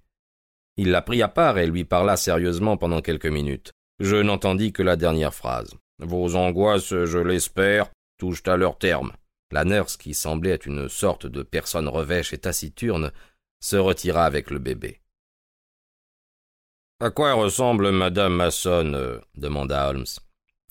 Il 0.77 0.91
la 0.91 1.01
prit 1.01 1.23
à 1.23 1.27
part 1.27 1.57
et 1.57 1.65
lui 1.65 1.83
parla 1.83 2.15
sérieusement 2.17 2.77
pendant 2.77 3.01
quelques 3.01 3.25
minutes. 3.25 3.71
Je 3.99 4.15
n'entendis 4.15 4.71
que 4.71 4.83
la 4.83 4.95
dernière 4.95 5.33
phrase. 5.33 5.73
Vos 5.99 6.35
angoisses, 6.35 7.05
je 7.05 7.17
l'espère, 7.17 7.89
touchent 8.19 8.47
à 8.47 8.57
leur 8.57 8.77
terme. 8.77 9.13
La 9.51 9.65
nurse, 9.65 9.97
qui 9.97 10.13
semblait 10.13 10.51
être 10.51 10.67
une 10.67 10.87
sorte 10.87 11.25
de 11.25 11.41
personne 11.41 11.87
revêche 11.87 12.33
et 12.33 12.37
taciturne, 12.37 13.11
se 13.59 13.77
retira 13.77 14.25
avec 14.25 14.51
le 14.51 14.59
bébé. 14.59 14.99
À 16.99 17.11
quoi 17.11 17.33
ressemble 17.33 17.91
madame 17.91 18.33
Masson 18.33 18.93
euh, 18.95 19.19
demanda 19.35 19.87
Holmes. 19.87 20.07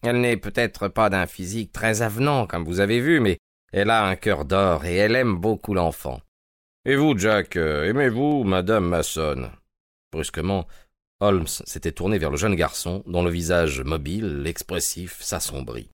Elle 0.02 0.20
n'est 0.20 0.36
peut-être 0.36 0.88
pas 0.88 1.08
d'un 1.08 1.26
physique 1.26 1.70
très 1.70 2.02
avenant, 2.02 2.48
comme 2.48 2.64
vous 2.64 2.80
avez 2.80 2.98
vu, 2.98 3.20
mais 3.20 3.38
elle 3.72 3.90
a 3.90 4.04
un 4.04 4.16
cœur 4.16 4.44
d'or 4.44 4.84
et 4.84 4.96
elle 4.96 5.14
aime 5.14 5.36
beaucoup 5.36 5.72
l'enfant. 5.72 6.20
Et 6.84 6.96
vous, 6.96 7.16
Jack, 7.16 7.54
euh, 7.54 7.84
aimez-vous 7.84 8.42
madame 8.42 8.88
Masson? 8.88 9.52
Brusquement, 10.10 10.66
Holmes 11.20 11.46
s'était 11.46 11.92
tourné 11.92 12.18
vers 12.18 12.32
le 12.32 12.36
jeune 12.36 12.56
garçon, 12.56 13.04
dont 13.06 13.22
le 13.22 13.30
visage 13.30 13.80
mobile, 13.82 14.42
expressif, 14.46 15.22
s'assombrit. 15.22 15.90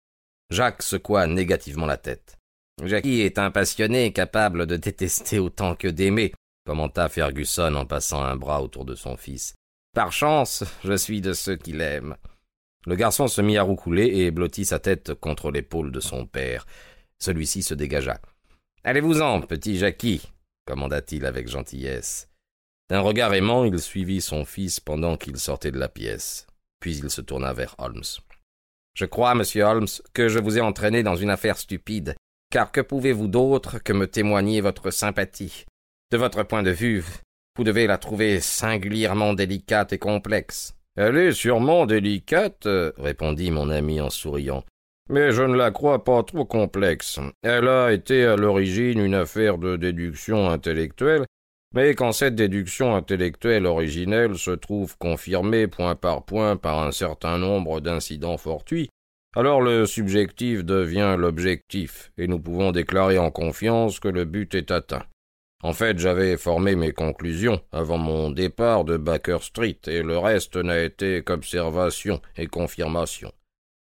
Jacques 0.49 0.83
secoua 0.83 1.27
négativement 1.27 1.87
la 1.87 1.99
tête. 1.99 2.39
Jackie 2.83 3.21
est 3.21 3.39
un 3.39 3.51
passionné 3.51 4.15
capable 4.15 4.65
de 4.67 4.77
détester 4.79 5.39
autant 5.39 5.77
que 5.77 5.89
d'aimer, 5.89 6.33
commenta 6.67 7.11
Fergusson 7.11 7.75
en 7.75 7.85
passant 7.85 8.23
un 8.23 8.37
bras 8.37 8.63
autour 8.63 8.87
de 8.87 8.95
son 8.95 9.19
fils. 9.19 9.55
Par 9.95 10.11
chance, 10.11 10.65
je 10.85 10.95
suis 10.95 11.21
de 11.21 11.35
ceux 11.35 11.57
qui 11.57 11.73
l'aiment. 11.73 12.17
Le 12.87 12.97
garçon 12.97 13.29
se 13.29 13.43
mit 13.43 13.59
à 13.59 13.63
roucouler 13.63 14.07
et 14.07 14.31
blottit 14.31 14.65
sa 14.65 14.79
tête 14.79 15.13
contre 15.13 15.51
l'épaule 15.51 15.93
de 15.93 16.01
son 16.01 16.27
père. 16.27 16.67
Celui-ci 17.19 17.63
se 17.63 17.75
dégagea. 17.75 18.19
Allez-vous-en, 18.85 19.43
petit 19.43 19.77
Jackie, 19.77 20.23
commanda-t-il 20.65 21.27
avec 21.27 21.47
gentillesse. 21.47 22.31
D'un 22.89 23.01
regard 23.01 23.35
aimant, 23.35 23.65
il 23.65 23.79
suivit 23.81 24.23
son 24.23 24.47
fils 24.47 24.81
pendant 24.81 25.19
qu'il 25.19 25.37
sortait 25.39 25.71
de 25.71 25.79
la 25.79 25.91
pièce. 25.91 26.47
Puis 26.81 26.97
il 26.97 27.11
se 27.11 27.21
tourna 27.21 27.53
vers 27.53 27.75
Holmes. 27.77 28.03
Je 28.95 29.05
crois, 29.05 29.35
monsieur 29.35 29.65
Holmes, 29.65 29.87
que 30.15 30.29
je 30.29 30.39
vous 30.39 30.57
ai 30.57 30.63
entraîné 30.63 31.03
dans 31.03 31.17
une 31.17 31.31
affaire 31.31 31.59
stupide, 31.59 32.15
car 32.51 32.73
que 32.73 32.81
pouvez-vous 32.81 33.29
d'autre 33.29 33.79
que 33.79 33.93
me 33.93 34.07
témoigner 34.07 34.63
votre 34.63 34.91
sympathie? 34.91 35.67
De 36.11 36.17
votre 36.17 36.43
point 36.43 36.63
de 36.63 36.71
vue, 36.71 37.05
vous 37.57 37.65
devez 37.65 37.87
la 37.87 37.99
trouver 37.99 38.41
singulièrement 38.41 39.35
délicate 39.35 39.93
et 39.93 39.99
complexe. 39.99 40.75
Elle 40.97 41.17
est 41.17 41.33
sûrement 41.33 41.87
délicate, 41.87 42.69
répondit 42.99 43.51
mon 43.51 43.71
ami 43.71 44.01
en 44.01 44.11
souriant. 44.11 44.65
Mais 45.09 45.33
je 45.33 45.43
ne 45.43 45.57
la 45.57 45.71
crois 45.71 46.05
pas 46.05 46.23
trop 46.23 46.45
complexe. 46.45 47.19
Elle 47.43 47.69
a 47.69 47.93
été 47.93 48.25
à 48.25 48.37
l'origine 48.37 49.01
une 49.01 49.15
affaire 49.15 49.59
de 49.59 49.77
déduction 49.77 50.49
intellectuelle, 50.49 51.25
mais 51.75 51.95
quand 51.95 52.13
cette 52.13 52.35
déduction 52.35 52.95
intellectuelle 52.95 53.67
originelle 53.67 54.37
se 54.37 54.51
trouve 54.51 54.97
confirmée 54.99 55.67
point 55.67 55.97
par 55.97 56.25
point 56.25 56.57
par 56.57 56.83
un 56.83 56.93
certain 56.93 57.39
nombre 57.39 57.81
d'incidents 57.81 58.37
fortuits, 58.37 58.91
alors 59.35 59.63
le 59.63 59.87
subjectif 59.87 60.63
devient 60.65 61.17
l'objectif, 61.19 62.13
et 62.19 62.27
nous 62.27 62.39
pouvons 62.39 62.71
déclarer 62.71 63.19
en 63.19 63.31
confiance 63.31 63.99
que 63.99 64.09
le 64.09 64.27
but 64.27 64.55
est 64.55 64.71
atteint. 64.71 65.05
En 65.63 65.73
fait, 65.73 65.99
j'avais 65.99 66.37
formé 66.37 66.75
mes 66.75 66.93
conclusions 66.93 67.61
avant 67.71 67.99
mon 67.99 68.31
départ 68.31 68.85
de 68.85 68.97
Baker 68.97 69.39
Street, 69.43 69.79
et 69.87 70.03
le 70.03 70.19
reste 70.19 70.57
n'a 70.57 70.81
été 70.83 71.23
qu'observation 71.23 72.21
et 72.37 72.49
confirmation. 72.49 73.33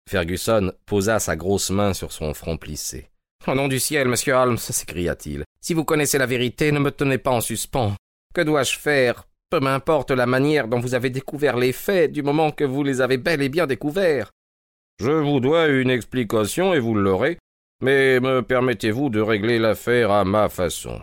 Ferguson 0.10 0.72
posa 0.86 1.20
sa 1.20 1.36
grosse 1.36 1.72
main 1.72 1.94
sur 1.94 2.13
son 2.13 2.34
front 2.34 2.58
plissé. 2.58 3.10
Au 3.46 3.55
nom 3.55 3.67
du 3.67 3.79
ciel, 3.79 4.08
monsieur 4.08 4.36
Holmes, 4.36 4.58
s'écria-t-il. 4.58 5.44
Si 5.60 5.74
vous 5.74 5.84
connaissez 5.84 6.17
la 6.17 6.25
vérité, 6.25 6.72
ne 6.72 6.79
me 6.79 6.91
tenez 6.91 7.17
pas 7.17 7.32
en 7.32 7.41
suspens. 7.41 7.94
Que 8.34 8.41
dois-je 8.41 8.77
faire? 8.77 9.25
Peu 9.50 9.60
m'importe 9.60 10.12
la 10.12 10.25
manière 10.25 10.67
dont 10.67 10.79
vous 10.79 10.96
avez 10.96 11.10
découvert 11.10 11.58
les 11.58 11.74
faits, 11.74 12.12
du 12.12 12.24
moment 12.24 12.51
que 12.51 12.63
vous 12.63 12.84
les 12.84 13.01
avez 13.01 13.17
bel 13.17 13.41
et 13.41 13.50
bien 13.50 13.67
découverts. 13.67 14.32
Je 15.00 15.12
vous 15.12 15.41
dois 15.41 15.67
une 15.67 15.89
explication 15.89 16.74
et 16.74 16.79
vous 16.79 16.96
l'aurez, 16.96 17.38
mais 17.82 18.20
me 18.22 18.41
permettez-vous 18.41 19.10
de 19.10 19.20
régler 19.20 19.60
l'affaire 19.60 20.12
à 20.12 20.24
ma 20.24 20.48
façon? 20.48 21.01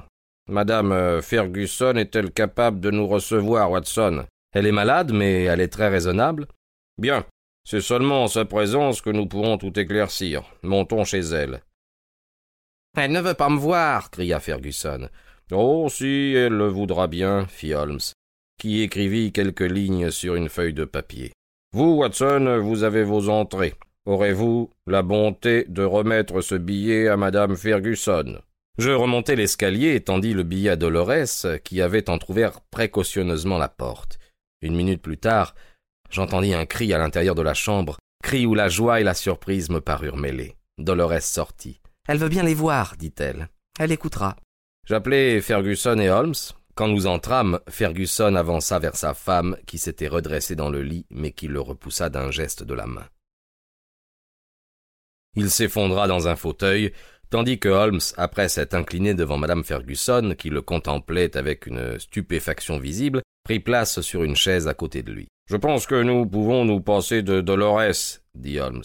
Madame 0.48 0.92
euh, 0.92 1.22
Ferguson 1.22 1.94
est-elle 1.96 2.32
capable 2.32 2.80
de 2.80 2.90
nous 2.90 3.06
recevoir, 3.06 3.70
Watson? 3.70 4.26
Elle 4.52 4.66
est 4.66 4.72
malade, 4.72 5.12
mais 5.12 5.44
elle 5.44 5.60
est 5.60 5.72
très 5.72 5.88
raisonnable. 5.88 6.46
Bien. 6.98 7.24
C'est 7.64 7.80
seulement 7.80 8.24
en 8.24 8.28
sa 8.28 8.44
présence 8.44 9.00
que 9.00 9.10
nous 9.10 9.26
pourrons 9.26 9.56
tout 9.56 9.78
éclaircir. 9.78 10.42
Montons 10.62 11.04
chez 11.04 11.20
elle. 11.20 11.62
Elle 12.96 13.12
ne 13.12 13.20
veut 13.20 13.34
pas 13.34 13.48
me 13.48 13.58
voir, 13.58 14.10
cria 14.10 14.40
Ferguson. 14.40 15.08
Oh, 15.52 15.88
si 15.88 16.34
elle 16.34 16.54
le 16.54 16.66
voudra 16.66 17.06
bien, 17.06 17.46
fit 17.46 17.72
Holmes, 17.74 18.00
qui 18.58 18.82
écrivit 18.82 19.32
quelques 19.32 19.60
lignes 19.60 20.10
sur 20.10 20.34
une 20.34 20.48
feuille 20.48 20.74
de 20.74 20.84
papier. 20.84 21.32
Vous, 21.72 21.94
Watson, 21.94 22.58
vous 22.60 22.82
avez 22.82 23.04
vos 23.04 23.28
entrées. 23.28 23.74
Aurez-vous 24.04 24.70
la 24.86 25.02
bonté 25.02 25.64
de 25.68 25.84
remettre 25.84 26.40
ce 26.40 26.56
billet 26.56 27.08
à 27.08 27.16
madame 27.16 27.56
Ferguson? 27.56 28.40
Je 28.78 28.90
remontai 28.90 29.36
l'escalier 29.36 29.94
et 29.94 30.00
tendis 30.00 30.32
le 30.32 30.44
billet 30.44 30.70
à 30.70 30.76
Dolores, 30.76 31.58
qui 31.62 31.82
avait 31.82 32.08
entr'ouvert 32.08 32.60
précautionneusement 32.70 33.58
la 33.58 33.68
porte. 33.68 34.18
Une 34.62 34.74
minute 34.74 35.02
plus 35.02 35.18
tard, 35.18 35.54
j'entendis 36.10 36.54
un 36.54 36.64
cri 36.64 36.92
à 36.92 36.98
l'intérieur 36.98 37.34
de 37.34 37.42
la 37.42 37.54
chambre, 37.54 37.98
cri 38.22 38.46
où 38.46 38.54
la 38.54 38.68
joie 38.68 39.00
et 39.00 39.04
la 39.04 39.14
surprise 39.14 39.68
me 39.68 39.80
parurent 39.80 40.16
mêlées. 40.16 40.56
Dolores 40.78 41.20
sortit. 41.20 41.80
Elle 42.08 42.18
veut 42.18 42.30
bien 42.30 42.42
les 42.42 42.54
voir, 42.54 42.96
dit-elle. 42.96 43.48
Elle 43.78 43.92
écoutera. 43.92 44.36
J'appelai 44.88 45.40
Ferguson 45.40 45.98
et 45.98 46.10
Holmes, 46.10 46.34
quand 46.74 46.88
nous 46.88 47.06
entrâmes, 47.06 47.60
Ferguson 47.68 48.34
avança 48.34 48.78
vers 48.78 48.96
sa 48.96 49.12
femme 49.12 49.56
qui 49.66 49.76
s'était 49.76 50.08
redressée 50.08 50.56
dans 50.56 50.70
le 50.70 50.82
lit 50.82 51.06
mais 51.10 51.32
qui 51.32 51.46
le 51.46 51.60
repoussa 51.60 52.08
d'un 52.08 52.30
geste 52.30 52.62
de 52.62 52.74
la 52.74 52.86
main. 52.86 53.06
Il 55.34 55.50
s'effondra 55.50 56.08
dans 56.08 56.28
un 56.28 56.36
fauteuil, 56.36 56.92
tandis 57.32 57.58
que 57.58 57.70
Holmes, 57.70 58.00
après 58.18 58.50
s'être 58.50 58.74
incliné 58.74 59.14
devant 59.14 59.38
madame 59.38 59.64
Ferguson, 59.64 60.34
qui 60.36 60.50
le 60.50 60.60
contemplait 60.60 61.34
avec 61.36 61.66
une 61.66 61.98
stupéfaction 61.98 62.78
visible, 62.78 63.22
prit 63.42 63.58
place 63.58 64.02
sur 64.02 64.22
une 64.22 64.36
chaise 64.36 64.68
à 64.68 64.74
côté 64.74 65.02
de 65.02 65.12
lui. 65.12 65.28
Je 65.50 65.56
pense 65.56 65.86
que 65.86 66.02
nous 66.02 66.26
pouvons 66.26 66.66
nous 66.66 66.80
passer 66.80 67.22
de 67.22 67.40
Dolores, 67.40 68.20
dit 68.34 68.60
Holmes. 68.60 68.84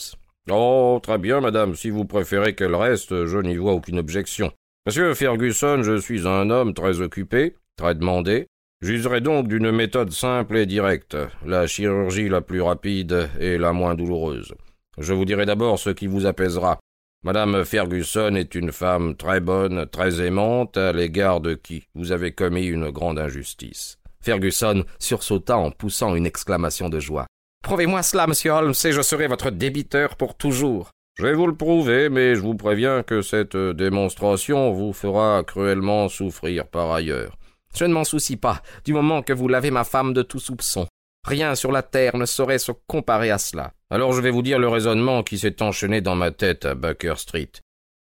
Oh, 0.50 1.00
très 1.04 1.18
bien, 1.18 1.42
madame, 1.42 1.76
si 1.76 1.90
vous 1.90 2.06
préférez 2.06 2.56
qu'elle 2.56 2.76
reste, 2.76 3.26
je 3.26 3.38
n'y 3.38 3.58
vois 3.58 3.74
aucune 3.74 4.00
objection. 4.00 4.52
Monsieur 4.86 5.14
Ferguson, 5.14 5.84
je 5.84 5.98
suis 5.98 6.26
un 6.26 6.50
homme 6.50 6.74
très 6.74 7.02
occupé, 7.02 7.58
très 7.76 7.96
demandé. 7.96 8.48
J'userai 8.82 9.20
donc 9.20 9.50
d'une 9.50 9.72
méthode 9.72 10.12
simple 10.12 10.56
et 10.56 10.66
directe, 10.66 11.18
la 11.46 11.68
chirurgie 11.68 12.30
la 12.30 12.40
plus 12.40 12.62
rapide 12.62 13.28
et 13.42 13.58
la 13.58 13.74
moins 13.74 13.96
douloureuse. 13.96 14.54
Je 14.98 15.14
vous 15.14 15.26
dirai 15.26 15.46
d'abord 15.46 15.80
ce 15.80 15.90
qui 15.90 16.08
vous 16.08 16.26
apaisera. 16.26 16.80
Madame 17.28 17.66
Ferguson 17.66 18.36
est 18.36 18.56
une 18.56 18.72
femme 18.72 19.14
très 19.18 19.42
bonne, 19.42 19.86
très 19.88 20.26
aimante, 20.26 20.78
à 20.78 20.94
l'égard 20.94 21.42
de 21.42 21.56
qui 21.56 21.84
vous 21.94 22.14
avez 22.14 22.32
commis 22.32 22.68
une 22.68 22.90
grande 22.90 23.20
injustice. 23.20 23.98
Ferguson 24.22 24.86
sursauta 24.98 25.58
en 25.58 25.72
poussant 25.72 26.16
une 26.16 26.26
exclamation 26.26 26.88
de 26.88 27.02
joie. 27.02 27.26
Prouvez-moi 27.66 28.02
cela, 28.02 28.28
monsieur 28.28 28.52
Holmes, 28.52 28.74
et 28.82 28.94
je 28.94 29.02
serai 29.02 29.28
votre 29.28 29.50
débiteur 29.50 30.16
pour 30.16 30.38
toujours. 30.38 30.92
Je 31.18 31.24
vais 31.24 31.34
vous 31.34 31.48
le 31.48 31.56
prouver, 31.56 32.08
mais 32.08 32.34
je 32.34 32.40
vous 32.40 32.56
préviens 32.56 33.04
que 33.04 33.22
cette 33.22 33.58
démonstration 33.58 34.72
vous 34.72 34.94
fera 34.94 35.44
cruellement 35.46 36.08
souffrir 36.08 36.66
par 36.66 36.94
ailleurs. 36.94 37.36
Je 37.76 37.84
ne 37.84 37.94
m'en 37.94 38.06
soucie 38.06 38.38
pas, 38.38 38.62
du 38.86 38.94
moment 38.94 39.22
que 39.22 39.34
vous 39.34 39.50
lavez 39.50 39.70
ma 39.70 39.84
femme 39.84 40.14
de 40.14 40.22
tout 40.22 40.40
soupçon. 40.40 40.88
Rien 41.28 41.56
sur 41.56 41.74
la 41.74 41.84
terre 41.84 42.16
ne 42.16 42.26
saurait 42.26 42.58
se 42.58 42.72
comparer 42.88 43.32
à 43.32 43.38
cela. 43.38 43.74
Alors 43.90 44.14
je 44.14 44.22
vais 44.22 44.32
vous 44.32 44.42
dire 44.42 44.60
le 44.60 44.70
raisonnement 44.70 45.24
qui 45.24 45.38
s'est 45.38 45.62
enchaîné 45.62 46.00
dans 46.00 46.16
ma 46.16 46.32
tête 46.32 46.64
à 46.64 46.74
Baker 46.74 47.16
Street. 47.18 47.52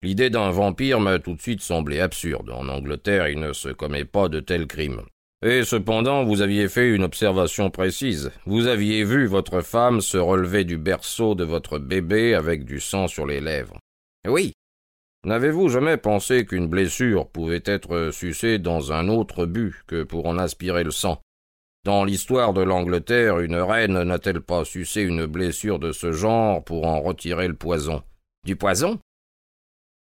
L'idée 0.02 0.28
d'un 0.28 0.50
vampire 0.50 0.98
m'a 0.98 1.20
tout 1.20 1.34
de 1.34 1.40
suite 1.40 1.60
semblé 1.60 2.00
absurde. 2.00 2.50
En 2.50 2.68
Angleterre, 2.68 3.28
il 3.28 3.38
ne 3.38 3.52
se 3.52 3.68
commet 3.68 4.04
pas 4.04 4.28
de 4.28 4.40
tels 4.40 4.66
crimes. 4.66 5.02
Et 5.46 5.62
cependant, 5.62 6.24
vous 6.24 6.40
aviez 6.40 6.68
fait 6.68 6.90
une 6.90 7.04
observation 7.04 7.70
précise. 7.70 8.32
Vous 8.44 8.66
aviez 8.66 9.04
vu 9.04 9.26
votre 9.26 9.60
femme 9.60 10.00
se 10.00 10.18
relever 10.18 10.64
du 10.64 10.76
berceau 10.76 11.36
de 11.36 11.44
votre 11.44 11.78
bébé 11.78 12.34
avec 12.34 12.64
du 12.64 12.80
sang 12.80 13.06
sur 13.06 13.24
les 13.24 13.40
lèvres. 13.40 13.78
Oui. 14.26 14.52
N'avez-vous 15.24 15.68
jamais 15.68 15.96
pensé 15.96 16.44
qu'une 16.44 16.66
blessure 16.66 17.28
pouvait 17.28 17.62
être 17.64 18.10
sucée 18.12 18.58
dans 18.58 18.90
un 18.90 19.06
autre 19.06 19.46
but 19.46 19.76
que 19.86 20.02
pour 20.02 20.26
en 20.26 20.38
aspirer 20.38 20.82
le 20.82 20.90
sang? 20.90 21.21
Dans 21.84 22.04
l'histoire 22.04 22.52
de 22.52 22.62
l'Angleterre, 22.62 23.40
une 23.40 23.56
reine 23.56 24.04
n'a-t-elle 24.04 24.40
pas 24.40 24.64
sucé 24.64 25.02
une 25.02 25.26
blessure 25.26 25.80
de 25.80 25.90
ce 25.90 26.12
genre 26.12 26.62
pour 26.62 26.86
en 26.86 27.00
retirer 27.00 27.48
le 27.48 27.56
poison? 27.56 28.04
Du 28.46 28.54
poison? 28.54 29.00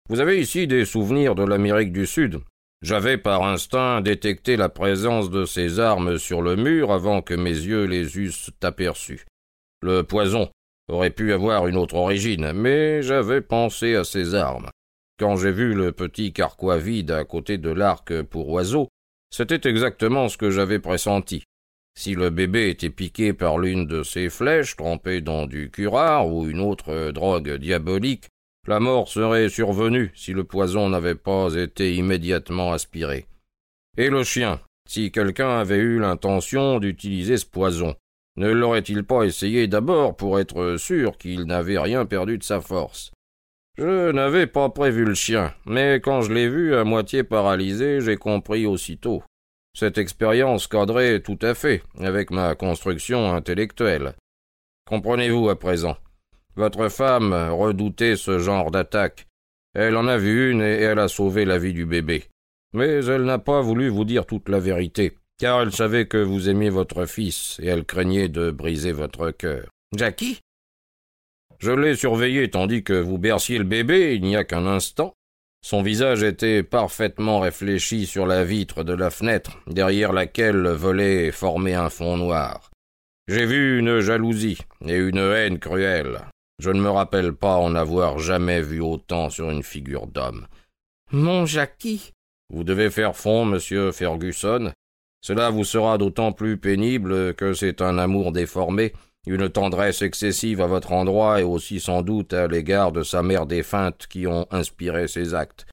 Vous 0.08 0.20
avez 0.20 0.40
ici 0.40 0.66
des 0.66 0.86
souvenirs 0.86 1.34
de 1.34 1.44
l'Amérique 1.44 1.92
du 1.92 2.06
Sud. 2.06 2.40
J'avais 2.80 3.18
par 3.18 3.44
instinct 3.44 4.00
détecté 4.00 4.56
la 4.56 4.70
présence 4.70 5.28
de 5.28 5.44
ces 5.44 5.78
armes 5.78 6.16
sur 6.16 6.40
le 6.40 6.56
mur 6.56 6.92
avant 6.92 7.20
que 7.20 7.34
mes 7.34 7.50
yeux 7.50 7.84
les 7.84 8.16
eussent 8.16 8.50
aperçues. 8.62 9.26
Le 9.82 10.02
poison 10.02 10.48
aurait 10.88 11.10
pu 11.10 11.34
avoir 11.34 11.66
une 11.66 11.76
autre 11.76 11.96
origine, 11.96 12.52
mais 12.54 13.02
j'avais 13.02 13.42
pensé 13.42 13.96
à 13.96 14.04
ces 14.04 14.34
armes. 14.34 14.70
Quand 15.18 15.36
j'ai 15.36 15.52
vu 15.52 15.74
le 15.74 15.92
petit 15.92 16.32
carquois 16.32 16.78
vide 16.78 17.10
à 17.10 17.24
côté 17.26 17.58
de 17.58 17.70
l'arc 17.70 18.22
pour 18.22 18.48
oiseau, 18.48 18.88
c'était 19.30 19.68
exactement 19.68 20.30
ce 20.30 20.38
que 20.38 20.50
j'avais 20.50 20.78
pressenti. 20.78 21.44
Si 21.98 22.14
le 22.14 22.28
bébé 22.28 22.68
était 22.68 22.90
piqué 22.90 23.32
par 23.32 23.58
l'une 23.58 23.86
de 23.86 24.02
ces 24.02 24.28
flèches 24.28 24.76
trempées 24.76 25.22
dans 25.22 25.46
du 25.46 25.70
curare 25.70 26.28
ou 26.28 26.46
une 26.46 26.60
autre 26.60 27.10
drogue 27.10 27.56
diabolique, 27.56 28.28
la 28.68 28.80
mort 28.80 29.08
serait 29.08 29.48
survenue 29.48 30.12
si 30.14 30.32
le 30.32 30.44
poison 30.44 30.90
n'avait 30.90 31.14
pas 31.14 31.54
été 31.54 31.94
immédiatement 31.94 32.72
aspiré. 32.72 33.26
Et 33.96 34.10
le 34.10 34.24
chien, 34.24 34.60
si 34.86 35.10
quelqu'un 35.10 35.58
avait 35.58 35.78
eu 35.78 35.98
l'intention 35.98 36.80
d'utiliser 36.80 37.38
ce 37.38 37.46
poison, 37.46 37.94
ne 38.36 38.50
l'aurait-il 38.50 39.04
pas 39.04 39.22
essayé 39.22 39.66
d'abord 39.66 40.16
pour 40.16 40.38
être 40.38 40.76
sûr 40.76 41.16
qu'il 41.16 41.44
n'avait 41.44 41.78
rien 41.78 42.04
perdu 42.04 42.36
de 42.36 42.44
sa 42.44 42.60
force? 42.60 43.10
Je 43.78 44.10
n'avais 44.10 44.46
pas 44.46 44.68
prévu 44.68 45.04
le 45.04 45.14
chien, 45.14 45.54
mais 45.64 46.00
quand 46.00 46.20
je 46.20 46.32
l'ai 46.32 46.48
vu 46.48 46.74
à 46.74 46.84
moitié 46.84 47.24
paralysé, 47.24 48.00
j'ai 48.00 48.16
compris 48.16 48.66
aussitôt. 48.66 49.22
Cette 49.76 49.98
expérience 49.98 50.68
cadrait 50.68 51.20
tout 51.20 51.38
à 51.42 51.52
fait 51.52 51.82
avec 51.98 52.30
ma 52.30 52.54
construction 52.54 53.34
intellectuelle. 53.34 54.14
Comprenez-vous 54.88 55.50
à 55.50 55.58
présent? 55.58 55.98
Votre 56.54 56.88
femme 56.88 57.34
redoutait 57.52 58.16
ce 58.16 58.38
genre 58.38 58.70
d'attaque. 58.70 59.26
Elle 59.74 59.98
en 59.98 60.06
a 60.06 60.16
vu 60.16 60.50
une 60.50 60.62
et 60.62 60.80
elle 60.80 60.98
a 60.98 61.08
sauvé 61.08 61.44
la 61.44 61.58
vie 61.58 61.74
du 61.74 61.84
bébé. 61.84 62.24
Mais 62.72 63.04
elle 63.04 63.24
n'a 63.24 63.38
pas 63.38 63.60
voulu 63.60 63.90
vous 63.90 64.06
dire 64.06 64.24
toute 64.24 64.48
la 64.48 64.60
vérité, 64.60 65.12
car 65.38 65.60
elle 65.60 65.72
savait 65.72 66.06
que 66.06 66.16
vous 66.16 66.48
aimiez 66.48 66.70
votre 66.70 67.04
fils 67.04 67.60
et 67.62 67.66
elle 67.66 67.84
craignait 67.84 68.30
de 68.30 68.50
briser 68.50 68.92
votre 68.92 69.30
cœur. 69.30 69.68
Jackie? 69.94 70.40
Je 71.58 71.72
l'ai 71.72 71.96
surveillé 71.96 72.48
tandis 72.48 72.82
que 72.82 72.94
vous 72.94 73.18
berciez 73.18 73.58
le 73.58 73.64
bébé 73.64 74.14
il 74.14 74.22
n'y 74.22 74.36
a 74.36 74.44
qu'un 74.44 74.66
instant. 74.66 75.12
Son 75.68 75.82
visage 75.82 76.22
était 76.22 76.62
parfaitement 76.62 77.40
réfléchi 77.40 78.06
sur 78.06 78.24
la 78.24 78.44
vitre 78.44 78.84
de 78.84 78.92
la 78.92 79.10
fenêtre, 79.10 79.58
derrière 79.66 80.12
laquelle 80.12 80.54
le 80.54 80.70
volet 80.70 81.32
formait 81.32 81.74
un 81.74 81.90
fond 81.90 82.16
noir. 82.16 82.70
J'ai 83.26 83.46
vu 83.46 83.80
une 83.80 83.98
jalousie 83.98 84.58
et 84.86 84.94
une 84.94 85.18
haine 85.18 85.58
cruelle. 85.58 86.20
Je 86.60 86.70
ne 86.70 86.80
me 86.80 86.88
rappelle 86.88 87.32
pas 87.32 87.56
en 87.56 87.74
avoir 87.74 88.20
jamais 88.20 88.60
vu 88.60 88.80
autant 88.80 89.28
sur 89.28 89.50
une 89.50 89.64
figure 89.64 90.06
d'homme. 90.06 90.46
Mon 91.10 91.46
Jackie 91.46 92.12
Vous 92.48 92.62
devez 92.62 92.88
faire 92.88 93.16
fond, 93.16 93.44
monsieur 93.44 93.90
Fergusson. 93.90 94.70
Cela 95.20 95.50
vous 95.50 95.64
sera 95.64 95.98
d'autant 95.98 96.30
plus 96.30 96.58
pénible 96.58 97.34
que 97.34 97.54
c'est 97.54 97.82
un 97.82 97.98
amour 97.98 98.30
déformé, 98.30 98.92
une 99.26 99.48
tendresse 99.48 100.02
excessive 100.02 100.60
à 100.60 100.66
votre 100.66 100.92
endroit 100.92 101.40
et 101.40 101.44
aussi 101.44 101.80
sans 101.80 102.02
doute 102.02 102.32
à 102.32 102.46
l'égard 102.46 102.92
de 102.92 103.02
sa 103.02 103.22
mère 103.22 103.46
défunte 103.46 104.06
qui 104.06 104.26
ont 104.26 104.46
inspiré 104.50 105.08
ses 105.08 105.34
actes. 105.34 105.66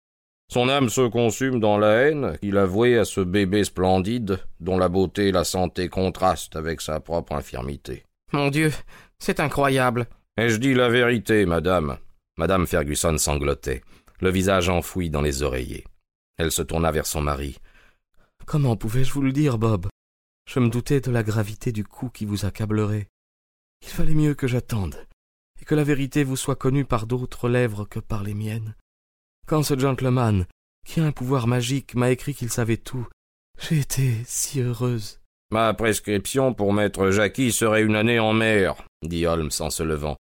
Son 0.51 0.69
âme 0.69 0.89
se 0.89 1.08
consume 1.08 1.60
dans 1.60 1.77
la 1.77 1.93
haine 1.93 2.38
qu'il 2.39 2.58
a 2.58 2.65
vouée 2.65 2.97
à 2.97 3.06
ce 3.06 3.21
bébé 3.21 3.63
splendide 3.63 4.39
dont 4.60 4.77
la 4.77 4.89
beauté 4.89 5.30
et 5.30 5.32
la 5.32 5.43
santé 5.43 5.88
contrastent 5.88 6.56
avec 6.56 6.82
sa 6.82 6.99
propre 6.99 7.34
infirmité. 7.34 8.04
Mon 8.32 8.49
Dieu, 8.49 8.71
c'est 9.19 9.39
incroyable. 9.39 10.08
Ai-je 10.38 10.58
dit 10.58 10.73
la 10.73 10.89
vérité, 10.89 11.45
madame? 11.45 11.97
Madame 12.38 12.65
Fergusson 12.65 13.17
sanglotait, 13.17 13.84
le 14.19 14.32
visage 14.32 14.69
enfoui 14.69 15.10
dans 15.10 15.21
les 15.21 15.43
oreillers. 15.43 15.86
Elle 16.38 16.51
se 16.51 16.63
tourna 16.63 16.91
vers 16.91 17.06
son 17.06 17.21
mari. 17.21 17.58
Comment 18.45 18.75
pouvais-je 18.75 19.13
vous 19.13 19.21
le 19.21 19.32
dire, 19.32 19.58
Bob? 19.58 19.88
Je 20.49 20.60
me 20.60 20.69
doutais 20.69 20.99
de 20.99 21.12
la 21.12 21.23
gravité 21.23 21.71
du 21.71 21.84
coup 21.84 22.10
qui 22.10 22.25
vous 22.25 22.45
accablerait. 22.45 23.08
Il 23.84 23.89
fallait 23.89 24.15
mieux 24.15 24.34
que 24.34 24.48
j'attende, 24.48 24.96
et 25.62 25.65
que 25.65 25.76
la 25.76 25.84
vérité 25.84 26.24
vous 26.24 26.38
soit 26.38 26.56
connue 26.56 26.86
par 26.86 27.06
d'autres 27.06 27.50
lèvres 27.50 27.86
que 27.86 28.00
par 28.00 28.24
les 28.24 28.34
miennes. 28.34 28.76
Quand 29.46 29.62
ce 29.62 29.78
gentleman, 29.78 30.46
qui 30.88 31.02
a 31.02 31.06
un 31.06 31.12
pouvoir 31.12 31.48
magique, 31.48 31.93
m'a 31.96 32.10
écrit 32.10 32.34
qu'il 32.34 32.50
savait 32.50 32.78
tout, 32.78 33.08
j'ai 33.60 33.80
été 33.80 34.13
si 34.26 34.62
heureuse. 34.62 35.19
Ma 35.52 35.74
prescription 35.74 36.54
pour 36.54 36.74
maître 36.74 37.12
Jackie 37.12 37.52
serait 37.52 37.84
une 37.84 37.96
année 37.96 38.19
en 38.19 38.34
mer, 38.34 38.76
dit 39.04 39.28
Holmes 39.28 39.52
en 39.60 39.69
se 39.69 39.84
levant. 39.84 40.15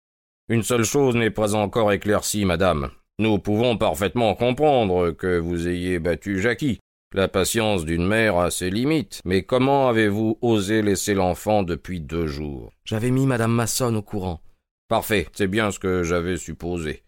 Une 0.49 0.63
seule 0.63 0.83
chose 0.83 1.15
n'est 1.15 1.31
pas 1.31 1.55
encore 1.55 1.91
éclaircie, 1.93 2.45
madame. 2.45 2.89
Nous 3.19 3.39
pouvons 3.39 3.77
parfaitement 3.77 4.35
comprendre 4.35 5.11
que 5.11 5.37
vous 5.37 5.67
ayez 5.67 5.99
battu 5.99 6.41
Jackie. 6.41 6.79
La 7.13 7.27
patience 7.27 7.83
d'une 7.83 8.07
mère 8.07 8.37
a 8.37 8.51
ses 8.51 8.69
limites, 8.69 9.19
mais 9.25 9.43
comment 9.43 9.89
avez-vous 9.89 10.37
osé 10.39 10.81
laisser 10.81 11.13
l'enfant 11.13 11.61
depuis 11.61 11.99
deux 11.99 12.25
jours? 12.25 12.71
J'avais 12.85 13.11
mis 13.11 13.25
madame 13.25 13.51
Masson 13.51 13.93
au 13.95 14.01
courant. 14.01 14.39
Parfait, 14.87 15.27
c'est 15.33 15.49
bien 15.49 15.71
ce 15.71 15.79
que 15.79 16.03
j'avais 16.03 16.37
supposé. 16.37 17.03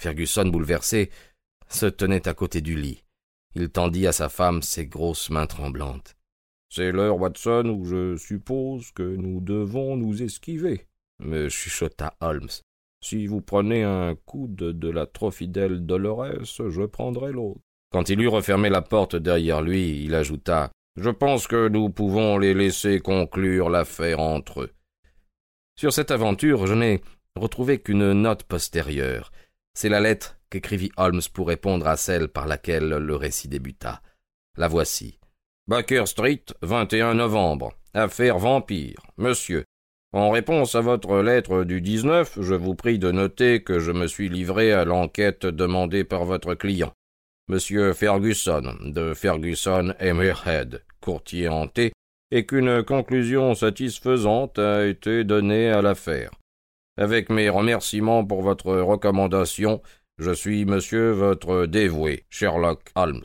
Fergusson, 0.00 0.46
bouleversé, 0.46 1.10
se 1.68 1.84
tenait 1.84 2.26
à 2.26 2.32
côté 2.32 2.62
du 2.62 2.74
lit. 2.74 3.04
Il 3.54 3.68
tendit 3.68 4.06
à 4.06 4.12
sa 4.12 4.30
femme 4.30 4.62
ses 4.62 4.86
grosses 4.86 5.28
mains 5.28 5.46
tremblantes. 5.46 6.16
C'est 6.70 6.90
l'heure, 6.90 7.20
Watson, 7.20 7.68
où 7.68 7.84
je 7.84 8.16
suppose 8.16 8.92
que 8.92 9.02
nous 9.02 9.42
devons 9.42 9.98
nous 9.98 10.22
esquiver, 10.22 10.86
me 11.18 11.50
chuchota 11.50 12.16
Holmes. 12.20 12.48
Si 13.02 13.26
vous 13.26 13.42
prenez 13.42 13.82
un 13.82 14.14
coude 14.14 14.54
de 14.56 14.88
la 14.88 15.04
trop 15.04 15.30
fidèle 15.30 15.84
Dolores, 15.84 16.44
je 16.44 16.86
prendrai 16.86 17.30
l'autre. 17.30 17.60
Quand 17.94 18.08
il 18.08 18.20
eut 18.20 18.26
refermé 18.26 18.70
la 18.70 18.82
porte 18.82 19.14
derrière 19.14 19.62
lui, 19.62 20.02
il 20.04 20.16
ajouta 20.16 20.72
Je 20.96 21.10
pense 21.10 21.46
que 21.46 21.68
nous 21.68 21.90
pouvons 21.90 22.38
les 22.38 22.52
laisser 22.52 22.98
conclure 22.98 23.70
l'affaire 23.70 24.18
entre 24.18 24.62
eux. 24.62 24.72
Sur 25.78 25.92
cette 25.92 26.10
aventure, 26.10 26.66
je 26.66 26.74
n'ai 26.74 27.02
retrouvé 27.36 27.78
qu'une 27.78 28.12
note 28.14 28.42
postérieure. 28.42 29.30
C'est 29.74 29.88
la 29.88 30.00
lettre 30.00 30.40
qu'écrivit 30.50 30.90
Holmes 30.96 31.20
pour 31.32 31.46
répondre 31.46 31.86
à 31.86 31.96
celle 31.96 32.26
par 32.26 32.48
laquelle 32.48 32.88
le 32.88 33.14
récit 33.14 33.46
débuta. 33.46 34.02
La 34.56 34.66
voici. 34.66 35.20
Baker 35.68 36.06
Street, 36.06 36.46
21 36.62 37.14
novembre. 37.14 37.74
Affaire 37.92 38.40
vampire. 38.40 39.02
Monsieur, 39.18 39.66
en 40.12 40.30
réponse 40.30 40.74
à 40.74 40.80
votre 40.80 41.18
lettre 41.18 41.62
du 41.62 41.80
19, 41.80 42.40
je 42.40 42.54
vous 42.54 42.74
prie 42.74 42.98
de 42.98 43.12
noter 43.12 43.62
que 43.62 43.78
je 43.78 43.92
me 43.92 44.08
suis 44.08 44.28
livré 44.28 44.72
à 44.72 44.84
l'enquête 44.84 45.46
demandée 45.46 46.02
par 46.02 46.24
votre 46.24 46.54
client, 46.54 46.92
Monsieur 47.48 47.92
Ferguson, 47.92 48.76
de 48.80 49.12
Ferguson 49.12 49.92
Emerhead, 50.00 50.82
courtier 51.02 51.48
hanté, 51.48 51.92
et 52.30 52.46
qu'une 52.46 52.82
conclusion 52.82 53.54
satisfaisante 53.54 54.58
a 54.58 54.86
été 54.86 55.24
donnée 55.24 55.68
à 55.68 55.82
l'affaire. 55.82 56.30
Avec 56.96 57.28
mes 57.28 57.50
remerciements 57.50 58.24
pour 58.24 58.40
votre 58.40 58.74
recommandation, 58.74 59.82
je 60.18 60.30
suis 60.30 60.64
monsieur 60.64 61.10
votre 61.10 61.66
dévoué, 61.66 62.24
Sherlock 62.30 62.90
Holmes. 62.94 63.24